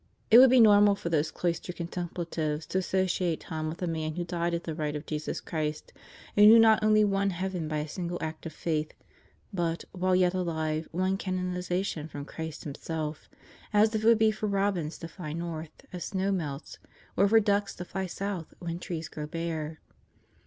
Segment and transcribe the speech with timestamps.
[0.31, 4.23] It would be normal for those cloistered contemplatives to associate Tom with the man who
[4.23, 5.93] died at the right of Jesus Christ
[6.35, 8.95] and who not only won heaven by a single act of Faith,
[9.53, 13.29] but, while yet alive, won canonization from Christ Himself,
[13.73, 16.79] as it would be for robins to fly north as snows melt
[17.15, 19.81] or for ducks to fly south when trees grow bare.